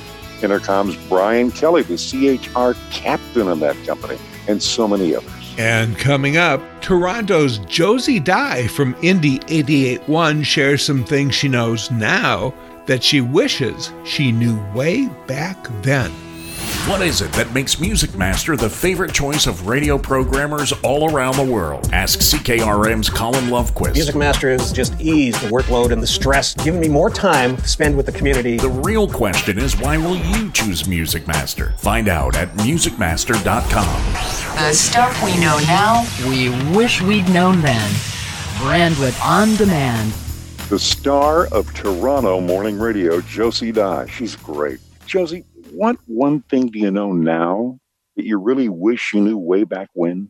Intercom's 0.44 0.96
Brian 1.10 1.50
Kelly, 1.50 1.82
the 1.82 1.98
CHR 1.98 2.78
captain 2.92 3.48
of 3.48 3.60
that 3.62 3.76
company, 3.88 4.20
and 4.48 4.62
so 4.62 4.88
many 4.88 5.16
others. 5.16 5.45
And 5.58 5.98
coming 5.98 6.38
up, 6.38 6.62
Toronto's 6.82 7.60
Josie 7.60 8.20
Dye 8.20 8.68
from 8.68 8.94
Indie 8.96 9.44
881 9.50 10.44
shares 10.44 10.84
some 10.84 11.06
things 11.06 11.34
she 11.34 11.48
knows 11.48 11.90
now 11.92 12.54
that 12.86 13.04
she 13.04 13.22
wishes 13.22 13.92
she 14.04 14.32
knew 14.32 14.60
way 14.74 15.08
back 15.28 15.58
then. 15.82 16.12
What 16.88 17.02
is 17.02 17.22
it 17.22 17.32
that 17.34 17.52
makes 17.52 17.80
Music 17.80 18.16
Master 18.16 18.56
the 18.56 18.70
favorite 18.70 19.12
choice 19.12 19.48
of 19.48 19.68
radio 19.68 19.98
programmers 19.98 20.72
all 20.84 21.12
around 21.12 21.36
the 21.36 21.44
world? 21.44 21.90
Ask 21.92 22.20
CKRM's 22.20 23.10
Colin 23.10 23.46
Lovequist. 23.46 23.96
Music 23.96 24.16
Master 24.16 24.52
is 24.52 24.72
just 24.72 25.00
eased 25.02 25.42
the 25.42 25.48
workload 25.48 25.92
and 25.92 26.02
the 26.02 26.08
stress, 26.08 26.54
giving 26.54 26.80
me 26.80 26.88
more 26.88 27.10
time 27.10 27.58
to 27.58 27.68
spend 27.68 27.98
with 27.98 28.06
the 28.06 28.12
community. 28.12 28.58
The 28.58 28.70
real 28.70 29.08
question 29.08 29.58
is 29.58 29.76
why 29.78 29.98
will 29.98 30.18
you 30.18 30.52
choose 30.52 30.88
Music 30.88 31.26
Master? 31.26 31.74
Find 31.78 32.08
out 32.08 32.36
at 32.36 32.50
musicmaster.com. 32.50 34.35
The 34.56 34.74
stuff 34.74 35.22
we 35.22 35.38
know 35.38 35.60
now, 35.68 36.08
we 36.30 36.50
wish 36.76 37.02
we'd 37.02 37.28
known 37.30 37.62
then. 37.62 37.92
Brandwidth 38.58 39.22
on 39.22 39.54
demand. 39.58 40.14
The 40.70 40.80
star 40.80 41.48
of 41.48 41.72
Toronto 41.74 42.40
Morning 42.40 42.80
Radio, 42.80 43.20
Josie 43.20 43.74
Dye. 43.74 44.08
She's 44.08 44.38
great. 44.38 44.80
Josie, 45.06 45.44
what 45.72 45.98
one 46.08 46.40
thing 46.44 46.68
do 46.68 46.80
you 46.80 46.90
know 46.90 47.12
now 47.12 47.80
that 48.16 48.26
you 48.26 48.40
really 48.40 48.70
wish 48.70 49.14
you 49.14 49.20
knew 49.20 49.38
way 49.38 49.66
back 49.66 49.90
when? 49.92 50.30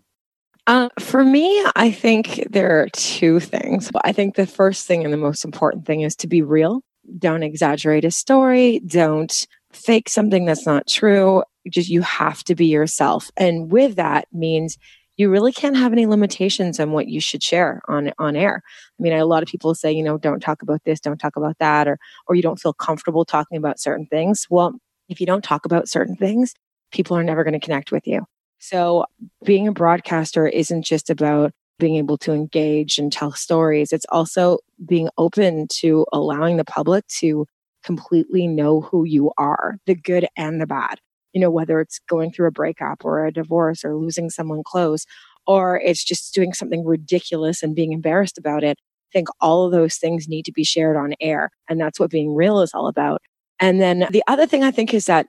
Uh, 0.66 0.90
for 1.00 1.24
me, 1.24 1.64
I 1.76 1.92
think 1.92 2.48
there 2.50 2.82
are 2.82 2.90
two 2.90 3.40
things. 3.40 3.92
I 4.04 4.12
think 4.12 4.36
the 4.36 4.48
first 4.48 4.88
thing 4.88 5.04
and 5.04 5.14
the 5.14 5.18
most 5.18 5.46
important 5.46 5.86
thing 5.86 6.02
is 6.02 6.16
to 6.18 6.28
be 6.28 6.42
real. 6.42 6.82
Don't 7.20 7.44
exaggerate 7.44 8.04
a 8.04 8.12
story. 8.12 8.80
Don't 8.80 9.46
fake 9.72 10.10
something 10.10 10.46
that's 10.46 10.66
not 10.66 10.88
true. 10.88 11.44
Just 11.70 11.90
you 11.90 12.02
have 12.02 12.44
to 12.46 12.56
be 12.56 12.68
yourself. 12.68 13.32
And 13.38 13.72
with 13.72 13.96
that 13.96 14.28
means 14.32 14.78
you 15.18 15.30
really 15.30 15.52
can't 15.52 15.78
have 15.78 15.94
any 15.94 16.06
limitations 16.06 16.80
on 16.80 16.92
what 16.92 17.08
you 17.08 17.20
should 17.20 17.42
share 17.42 17.82
on 17.88 18.12
on 18.20 18.36
air. 18.36 18.62
I 19.00 19.04
mean, 19.04 19.14
a 19.14 19.26
lot 19.26 19.44
of 19.44 19.50
people 19.50 19.74
say, 19.74 19.92
you 19.92 20.04
know, 20.04 20.18
don't 20.18 20.42
talk 20.42 20.62
about 20.62 20.82
this, 20.86 21.00
don't 21.00 21.18
talk 21.18 21.36
about 21.36 21.58
that, 21.60 21.88
or 21.88 21.98
or 22.28 22.36
you 22.36 22.42
don't 22.42 22.60
feel 22.60 22.74
comfortable 22.74 23.26
talking 23.26 23.58
about 23.58 23.80
certain 23.80 24.08
things. 24.08 24.46
Well, 24.50 24.76
if 25.10 25.20
you 25.20 25.26
don't 25.26 25.44
talk 25.44 25.66
about 25.66 25.88
certain 25.88 26.16
things, 26.16 26.54
people 26.92 27.18
are 27.18 27.24
never 27.24 27.44
going 27.44 27.54
to 27.54 27.60
connect 27.60 27.92
with 27.92 28.06
you. 28.06 28.26
So 28.60 29.06
being 29.44 29.68
a 29.68 29.72
broadcaster 29.72 30.48
isn't 30.48 30.84
just 30.84 31.10
about 31.10 31.52
being 31.78 31.96
able 31.96 32.18
to 32.18 32.34
engage 32.34 32.98
and 32.98 33.12
tell 33.12 33.32
stories. 33.34 33.92
It's 33.92 34.06
also 34.10 34.60
being 34.88 35.10
open 35.18 35.68
to 35.80 36.06
allowing 36.14 36.58
the 36.58 36.66
public 36.66 37.06
to 37.20 37.46
completely 37.84 38.48
know 38.48 38.82
who 38.82 39.04
you 39.04 39.32
are, 39.38 39.76
the 39.86 39.96
good 39.96 40.28
and 40.38 40.60
the 40.60 40.66
bad. 40.66 41.00
You 41.36 41.42
know, 41.42 41.52
whether 41.52 41.80
it's 41.80 42.00
going 42.10 42.32
through 42.32 42.48
a 42.48 42.52
breakup 42.52 43.06
or 43.06 43.26
a 43.26 43.32
divorce 43.32 43.86
or 43.86 43.96
losing 43.96 44.32
someone 44.32 44.64
close, 44.66 45.06
or 45.46 45.80
it's 45.80 46.04
just 46.04 46.34
doing 46.34 46.54
something 46.54 46.84
ridiculous 46.86 47.62
and 47.62 47.76
being 47.76 47.92
embarrassed 47.92 48.38
about 48.38 48.64
it. 48.64 48.80
I 48.80 49.12
think 49.14 49.28
all 49.40 49.66
of 49.66 49.72
those 49.72 49.98
things 49.98 50.28
need 50.28 50.46
to 50.46 50.52
be 50.52 50.64
shared 50.64 50.98
on 50.98 51.14
air. 51.22 51.52
And 51.70 51.80
that's 51.80 52.00
what 52.00 52.10
being 52.10 52.34
real 52.34 52.62
is 52.62 52.74
all 52.74 52.88
about. 52.88 53.22
And 53.60 53.80
then 53.80 54.08
the 54.12 54.24
other 54.28 54.48
thing 54.48 54.64
I 54.64 54.72
think 54.72 54.94
is 54.94 55.06
that 55.06 55.28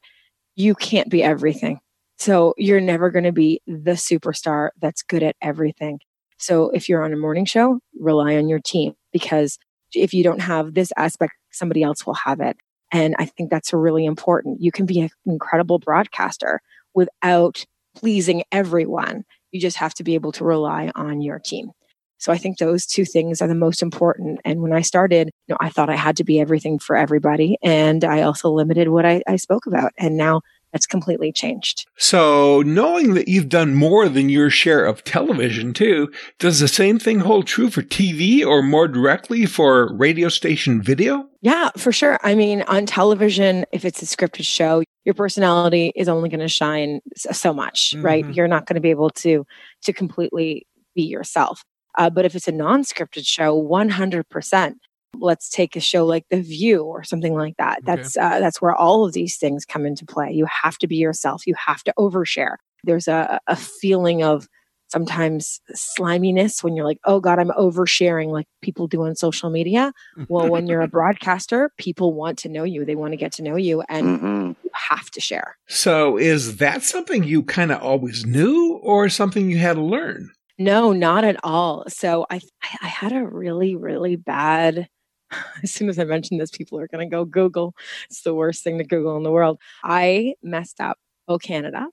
you 0.54 0.74
can't 0.74 1.10
be 1.10 1.22
everything. 1.22 1.80
So 2.18 2.54
you're 2.56 2.80
never 2.80 3.10
going 3.10 3.24
to 3.24 3.32
be 3.32 3.60
the 3.66 3.92
superstar 3.92 4.70
that's 4.80 5.02
good 5.02 5.22
at 5.22 5.36
everything. 5.42 5.98
So 6.38 6.70
if 6.70 6.88
you're 6.88 7.04
on 7.04 7.12
a 7.12 7.16
morning 7.16 7.44
show, 7.44 7.80
rely 7.98 8.36
on 8.36 8.48
your 8.48 8.60
team 8.60 8.94
because 9.12 9.58
if 9.92 10.14
you 10.14 10.24
don't 10.24 10.40
have 10.40 10.74
this 10.74 10.92
aspect, 10.96 11.34
somebody 11.52 11.82
else 11.82 12.06
will 12.06 12.14
have 12.14 12.40
it. 12.40 12.56
And 12.92 13.14
I 13.18 13.26
think 13.26 13.50
that's 13.50 13.72
really 13.72 14.04
important. 14.04 14.60
You 14.60 14.72
can 14.72 14.86
be 14.86 15.00
an 15.00 15.10
incredible 15.26 15.78
broadcaster 15.78 16.60
without 16.94 17.64
pleasing 17.96 18.44
everyone. 18.52 19.24
You 19.52 19.60
just 19.60 19.78
have 19.78 19.94
to 19.94 20.04
be 20.04 20.14
able 20.14 20.32
to 20.32 20.44
rely 20.44 20.90
on 20.94 21.20
your 21.20 21.38
team. 21.38 21.70
So 22.18 22.32
I 22.32 22.38
think 22.38 22.58
those 22.58 22.86
two 22.86 23.04
things 23.04 23.42
are 23.42 23.48
the 23.48 23.54
most 23.54 23.82
important. 23.82 24.40
And 24.44 24.62
when 24.62 24.72
I 24.72 24.80
started, 24.80 25.30
you 25.46 25.52
know, 25.52 25.58
I 25.60 25.68
thought 25.68 25.90
I 25.90 25.96
had 25.96 26.16
to 26.16 26.24
be 26.24 26.40
everything 26.40 26.78
for 26.78 26.96
everybody. 26.96 27.58
And 27.62 28.04
I 28.04 28.22
also 28.22 28.50
limited 28.50 28.88
what 28.88 29.04
I, 29.04 29.22
I 29.26 29.36
spoke 29.36 29.66
about. 29.66 29.92
And 29.98 30.16
now 30.16 30.40
that's 30.76 30.86
completely 30.86 31.32
changed. 31.32 31.86
So, 31.96 32.60
knowing 32.60 33.14
that 33.14 33.28
you've 33.28 33.48
done 33.48 33.74
more 33.74 34.10
than 34.10 34.28
your 34.28 34.50
share 34.50 34.84
of 34.84 35.02
television 35.04 35.72
too, 35.72 36.12
does 36.38 36.60
the 36.60 36.68
same 36.68 36.98
thing 36.98 37.20
hold 37.20 37.46
true 37.46 37.70
for 37.70 37.80
TV 37.80 38.44
or 38.44 38.62
more 38.62 38.86
directly 38.86 39.46
for 39.46 39.90
radio 39.94 40.28
station 40.28 40.82
video? 40.82 41.26
Yeah, 41.40 41.70
for 41.78 41.92
sure. 41.92 42.18
I 42.22 42.34
mean, 42.34 42.60
on 42.68 42.84
television, 42.84 43.64
if 43.72 43.86
it's 43.86 44.02
a 44.02 44.04
scripted 44.04 44.44
show, 44.44 44.82
your 45.06 45.14
personality 45.14 45.92
is 45.96 46.10
only 46.10 46.28
going 46.28 46.40
to 46.40 46.48
shine 46.48 47.00
so 47.16 47.54
much, 47.54 47.92
mm-hmm. 47.92 48.04
right? 48.04 48.34
You're 48.34 48.46
not 48.46 48.66
going 48.66 48.74
to 48.74 48.82
be 48.82 48.90
able 48.90 49.08
to 49.10 49.46
to 49.84 49.92
completely 49.94 50.66
be 50.94 51.04
yourself. 51.04 51.62
Uh, 51.96 52.10
but 52.10 52.26
if 52.26 52.34
it's 52.34 52.48
a 52.48 52.52
non-scripted 52.52 53.26
show, 53.26 53.58
100%. 53.62 54.74
Let's 55.20 55.48
take 55.48 55.76
a 55.76 55.80
show 55.80 56.06
like 56.06 56.24
The 56.30 56.40
View 56.40 56.82
or 56.82 57.04
something 57.04 57.34
like 57.34 57.56
that. 57.58 57.78
Okay. 57.78 57.84
That's 57.86 58.16
uh, 58.16 58.40
that's 58.40 58.60
where 58.60 58.74
all 58.74 59.04
of 59.04 59.12
these 59.12 59.36
things 59.36 59.64
come 59.64 59.86
into 59.86 60.04
play. 60.04 60.32
You 60.32 60.46
have 60.46 60.78
to 60.78 60.86
be 60.86 60.96
yourself. 60.96 61.46
You 61.46 61.54
have 61.54 61.82
to 61.84 61.94
overshare. 61.98 62.56
There's 62.84 63.08
a, 63.08 63.40
a 63.46 63.56
feeling 63.56 64.22
of 64.22 64.46
sometimes 64.88 65.60
sliminess 65.74 66.62
when 66.62 66.76
you're 66.76 66.84
like, 66.84 67.00
oh 67.04 67.20
God, 67.20 67.38
I'm 67.38 67.50
oversharing 67.50 68.28
like 68.28 68.46
people 68.62 68.86
do 68.86 69.02
on 69.02 69.16
social 69.16 69.50
media. 69.50 69.92
Well, 70.28 70.48
when 70.48 70.66
you're 70.66 70.80
a 70.80 70.88
broadcaster, 70.98 71.70
people 71.76 72.14
want 72.14 72.38
to 72.38 72.48
know 72.48 72.64
you. 72.64 72.84
They 72.84 72.94
want 72.94 73.12
to 73.12 73.16
get 73.16 73.32
to 73.32 73.42
know 73.42 73.56
you 73.56 73.82
and 73.88 74.06
mm-hmm. 74.06 74.46
you 74.62 74.70
have 74.72 75.10
to 75.10 75.20
share. 75.20 75.56
So 75.66 76.16
is 76.16 76.58
that 76.58 76.82
something 76.82 77.24
you 77.24 77.42
kind 77.42 77.72
of 77.72 77.82
always 77.82 78.24
knew 78.24 78.78
or 78.82 79.08
something 79.08 79.50
you 79.50 79.58
had 79.58 79.74
to 79.74 79.82
learn? 79.82 80.30
No, 80.58 80.92
not 80.92 81.24
at 81.24 81.36
all. 81.44 81.84
So 81.88 82.26
I 82.30 82.40
I 82.80 82.86
had 82.86 83.12
a 83.12 83.26
really 83.26 83.76
really 83.76 84.16
bad 84.16 84.88
as 85.62 85.72
soon 85.72 85.88
as 85.88 85.98
I 85.98 86.04
mention 86.04 86.38
this, 86.38 86.50
people 86.50 86.78
are 86.78 86.88
going 86.88 87.08
to 87.08 87.14
go 87.14 87.24
Google. 87.24 87.74
It's 88.10 88.22
the 88.22 88.34
worst 88.34 88.62
thing 88.64 88.78
to 88.78 88.84
Google 88.84 89.16
in 89.16 89.22
the 89.22 89.30
world. 89.30 89.58
I 89.84 90.34
messed 90.42 90.80
up 90.80 90.98
Oh 91.28 91.38
Canada 91.38 91.88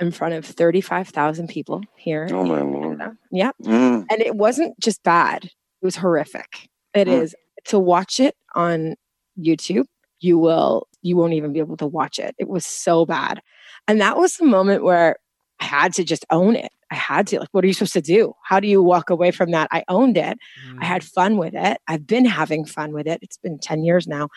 in 0.00 0.10
front 0.10 0.34
of 0.34 0.46
35,000 0.46 1.48
people 1.48 1.82
here. 1.96 2.28
Oh, 2.30 2.44
my 2.44 2.62
Lord. 2.62 3.00
Yep. 3.32 3.56
Mm. 3.64 4.06
And 4.10 4.22
it 4.22 4.36
wasn't 4.36 4.78
just 4.80 5.02
bad, 5.02 5.44
it 5.44 5.52
was 5.82 5.96
horrific. 5.96 6.68
It 6.94 7.08
mm. 7.08 7.22
is 7.22 7.34
To 7.66 7.78
watch 7.78 8.20
it 8.20 8.36
on 8.54 8.94
YouTube, 9.38 9.86
you 10.20 10.38
will, 10.38 10.88
you 11.02 11.16
won't 11.16 11.34
even 11.34 11.52
be 11.52 11.58
able 11.58 11.76
to 11.78 11.86
watch 11.86 12.18
it. 12.18 12.34
It 12.38 12.48
was 12.48 12.64
so 12.64 13.04
bad. 13.04 13.42
And 13.86 14.00
that 14.00 14.16
was 14.16 14.36
the 14.36 14.46
moment 14.46 14.84
where 14.84 15.16
I 15.60 15.64
had 15.64 15.92
to 15.94 16.04
just 16.04 16.24
own 16.30 16.56
it. 16.56 16.70
I 16.90 16.94
had 16.94 17.26
to. 17.28 17.40
Like, 17.40 17.48
what 17.52 17.64
are 17.64 17.66
you 17.66 17.72
supposed 17.72 17.92
to 17.94 18.00
do? 18.00 18.32
How 18.44 18.60
do 18.60 18.68
you 18.68 18.82
walk 18.82 19.10
away 19.10 19.30
from 19.30 19.50
that? 19.50 19.68
I 19.70 19.84
owned 19.88 20.16
it. 20.16 20.38
Mm. 20.66 20.78
I 20.80 20.84
had 20.84 21.04
fun 21.04 21.36
with 21.36 21.54
it. 21.54 21.78
I've 21.86 22.06
been 22.06 22.24
having 22.24 22.64
fun 22.64 22.92
with 22.92 23.06
it. 23.06 23.18
It's 23.22 23.36
been 23.36 23.58
10 23.58 23.84
years 23.84 24.06
now. 24.06 24.28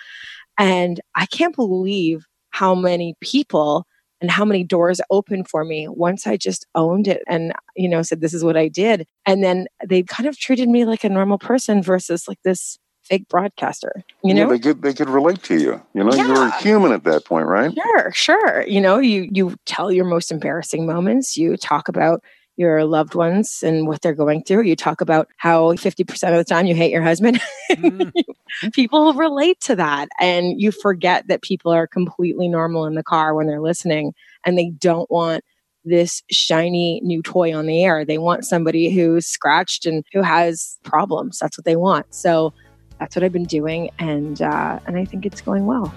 And 0.58 1.00
I 1.16 1.26
can't 1.28 1.56
believe 1.56 2.26
how 2.50 2.76
many 2.76 3.16
people 3.22 3.86
and 4.20 4.30
how 4.30 4.46
many 4.46 4.64
doors 4.64 5.02
opened 5.10 5.48
for 5.48 5.64
me 5.64 5.88
once 5.88 6.28
I 6.28 6.38
just 6.38 6.66
owned 6.76 7.08
it 7.08 7.24
and, 7.28 7.54
you 7.76 7.90
know, 7.90 8.04
said, 8.04 8.22
this 8.22 8.34
is 8.34 8.44
what 8.44 8.58
I 8.58 8.68
did. 8.68 9.08
And 9.26 9.44
then 9.44 9.68
they 9.88 10.04
kind 10.04 10.28
of 10.28 10.38
treated 10.38 10.70
me 10.70 10.86
like 10.86 11.04
a 11.04 11.10
normal 11.10 11.40
person 11.40 11.82
versus 11.82 12.28
like 12.28 12.38
this 12.44 12.78
fake 13.04 13.28
broadcaster. 13.30 14.04
You 14.24 14.34
know, 14.34 14.44
yeah, 14.44 14.48
they 14.50 14.60
could 14.60 14.82
they 14.82 14.94
could 14.94 15.10
relate 15.10 15.44
to 15.44 15.60
you. 15.60 15.82
You 15.94 16.04
know, 16.04 16.14
yeah. 16.14 16.28
you're 16.28 16.48
a 16.48 16.58
human 16.60 16.92
at 16.92 17.04
that 17.04 17.26
point, 17.26 17.48
right? 17.48 17.74
Sure, 17.74 18.12
sure. 18.14 18.68
You 18.68 18.82
know, 18.82 19.00
you 19.00 19.30
you 19.32 19.56
tell 19.66 19.92
your 19.92 20.06
most 20.06 20.32
embarrassing 20.32 20.86
moments. 20.86 21.38
You 21.38 21.58
talk 21.58 21.88
about 21.88 22.24
your 22.58 22.86
loved 22.86 23.16
ones 23.16 23.64
and 23.64 23.88
what 23.88 24.02
they're 24.02 24.14
going 24.14 24.44
through. 24.44 24.64
You 24.64 24.76
talk 24.76 25.02
about 25.02 25.28
how 25.38 25.74
50% 25.74 26.10
of 26.30 26.38
the 26.38 26.44
time 26.44 26.68
you 26.68 26.76
hate 26.76 26.92
your 26.92 27.02
husband. 27.02 27.42
Mm. 27.72 28.12
people 28.74 29.14
relate 29.14 29.60
to 29.62 29.76
that. 29.78 30.10
And 30.20 30.62
you 30.62 30.72
forget 30.72 31.28
that 31.28 31.42
people 31.42 31.72
are 31.72 31.88
completely 31.88 32.48
normal 32.48 32.86
in 32.86 32.94
the 32.96 33.04
car 33.04 33.34
when 33.34 33.48
they're 33.48 33.62
listening 33.62 34.14
and 34.46 34.58
they 34.58 34.70
don't 34.70 35.10
want 35.10 35.44
this 35.84 36.22
shiny 36.30 37.02
new 37.04 37.24
toy 37.24 37.56
on 37.56 37.66
the 37.66 37.84
air. 37.84 38.06
They 38.06 38.20
want 38.20 38.46
somebody 38.46 38.94
who's 38.94 39.26
scratched 39.26 39.86
and 39.86 40.04
who 40.14 40.22
has 40.22 40.78
problems. 40.84 41.40
That's 41.40 41.58
what 41.58 41.66
they 41.66 41.76
want. 41.76 42.14
So 42.14 42.54
that's 43.02 43.16
what 43.16 43.24
I've 43.24 43.34
been 43.34 43.46
doing. 43.46 43.90
And, 43.98 44.44
uh, 44.44 44.80
and 44.86 44.96
I 44.96 45.06
think 45.06 45.26
it's 45.26 45.42
going 45.42 45.66
well. 45.66 45.92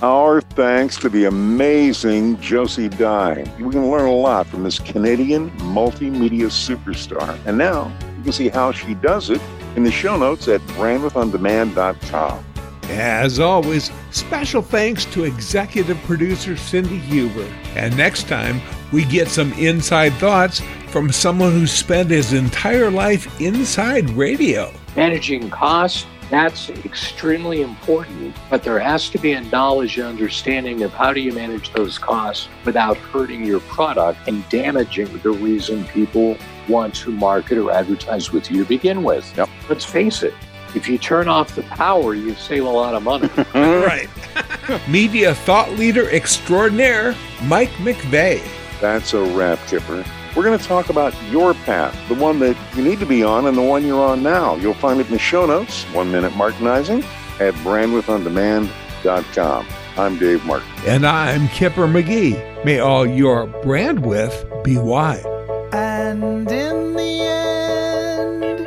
Our 0.00 0.40
thanks 0.40 0.96
to 1.00 1.10
the 1.10 1.26
amazing 1.26 2.40
Josie 2.40 2.88
Dye. 2.88 3.44
We 3.60 3.70
can 3.70 3.90
learn 3.90 4.06
a 4.06 4.14
lot 4.14 4.46
from 4.46 4.64
this 4.64 4.78
Canadian 4.78 5.50
multimedia 5.58 6.46
superstar. 6.46 7.38
And 7.46 7.58
now, 7.58 7.92
You 8.16 8.22
can 8.24 8.32
see 8.32 8.48
how 8.48 8.72
she 8.72 8.94
does 8.94 9.30
it 9.30 9.40
in 9.76 9.82
the 9.82 9.90
show 9.90 10.16
notes 10.16 10.48
at 10.48 10.60
brandwidthondemand.com. 10.78 12.44
As 12.84 13.38
always, 13.38 13.90
special 14.10 14.62
thanks 14.62 15.04
to 15.06 15.24
executive 15.24 15.98
producer 16.04 16.56
Cindy 16.56 16.98
Huber. 16.98 17.46
And 17.74 17.96
next 17.96 18.28
time, 18.28 18.60
we 18.92 19.04
get 19.04 19.28
some 19.28 19.52
inside 19.54 20.12
thoughts 20.14 20.62
from 20.88 21.10
someone 21.10 21.52
who 21.52 21.66
spent 21.66 22.10
his 22.10 22.32
entire 22.32 22.90
life 22.90 23.40
inside 23.40 24.08
radio. 24.10 24.72
Managing 24.94 25.50
costs, 25.50 26.06
that's 26.32 26.70
extremely 26.70 27.60
important, 27.60 28.34
but 28.48 28.62
there 28.62 28.80
has 28.80 29.10
to 29.10 29.18
be 29.18 29.32
a 29.32 29.42
knowledge 29.42 29.98
and 29.98 30.06
understanding 30.06 30.82
of 30.82 30.90
how 30.90 31.12
do 31.12 31.20
you 31.20 31.30
manage 31.30 31.70
those 31.74 31.98
costs 31.98 32.48
without 32.64 32.96
hurting 32.96 33.44
your 33.44 33.60
product 33.60 34.26
and 34.26 34.48
damaging 34.48 35.14
the 35.18 35.30
reason 35.30 35.84
people 35.88 36.38
want 36.70 36.94
to 36.94 37.10
market 37.10 37.58
or 37.58 37.70
advertise 37.70 38.32
with 38.32 38.50
you 38.50 38.62
to 38.62 38.68
begin 38.68 39.02
with. 39.02 39.30
Yep. 39.36 39.50
Let's 39.68 39.84
face 39.84 40.22
it, 40.22 40.32
if 40.74 40.88
you 40.88 40.96
turn 40.96 41.28
off 41.28 41.54
the 41.54 41.64
power, 41.64 42.14
you 42.14 42.34
save 42.36 42.64
a 42.64 42.70
lot 42.70 42.94
of 42.94 43.02
money. 43.02 43.28
right. 43.54 44.08
Media 44.88 45.34
thought 45.34 45.70
leader 45.72 46.08
extraordinaire, 46.08 47.14
Mike 47.42 47.72
McVay. 47.72 48.42
That's 48.80 49.12
a 49.12 49.22
wrap, 49.36 49.58
Kipper. 49.66 50.02
We're 50.34 50.44
going 50.44 50.58
to 50.58 50.64
talk 50.64 50.88
about 50.88 51.12
your 51.30 51.52
path, 51.52 51.94
the 52.08 52.14
one 52.14 52.38
that 52.38 52.56
you 52.74 52.82
need 52.82 53.00
to 53.00 53.06
be 53.06 53.22
on 53.22 53.46
and 53.46 53.54
the 53.56 53.60
one 53.62 53.86
you're 53.86 54.02
on 54.02 54.22
now. 54.22 54.56
You'll 54.56 54.72
find 54.72 54.98
it 54.98 55.04
in 55.06 55.12
the 55.12 55.18
show 55.18 55.44
notes, 55.44 55.84
one 55.92 56.10
minute 56.10 56.32
martinizing, 56.32 57.04
at 57.38 57.52
brandwidthondemand.com. 57.56 59.66
I'm 59.98 60.18
Dave 60.18 60.42
Martin. 60.46 60.68
And 60.86 61.06
I'm 61.06 61.48
Kipper 61.48 61.86
McGee. 61.86 62.64
May 62.64 62.78
all 62.78 63.06
your 63.06 63.46
brand 63.46 64.06
width 64.06 64.46
be 64.64 64.78
wide. 64.78 65.26
And 65.74 66.50
in 66.50 66.94
the 66.94 67.20
end, 67.20 68.60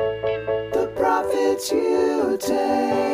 the 0.72 0.86
profits 0.96 1.72
you 1.72 2.38
take 2.40 3.05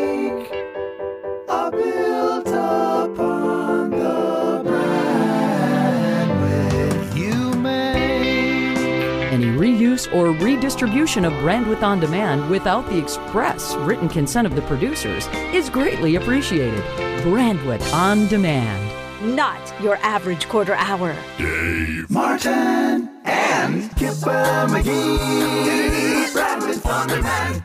reuse 10.07 10.13
or 10.13 10.31
redistribution 10.31 11.25
of 11.25 11.33
Brandwidth 11.33 11.83
On 11.83 11.99
Demand 11.99 12.49
without 12.49 12.87
the 12.89 12.97
express 12.97 13.75
written 13.75 14.09
consent 14.09 14.47
of 14.47 14.55
the 14.55 14.61
producers 14.63 15.27
is 15.53 15.69
greatly 15.69 16.15
appreciated. 16.15 16.83
Brandwidth 17.23 17.93
On 17.93 18.27
Demand. 18.27 19.35
Not 19.35 19.59
your 19.81 19.97
average 19.97 20.47
quarter 20.47 20.73
hour. 20.73 21.15
Dave 21.37 22.09
Martin 22.09 23.09
and 23.25 23.95
Kipper 23.95 24.67
McGee. 24.69 26.31
Brandwidth 26.33 26.85
On 26.85 27.07
Demand. 27.07 27.63